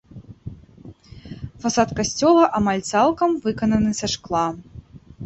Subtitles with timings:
[1.65, 4.47] Фасад касцёла амаль цалкам выкананы са шкла.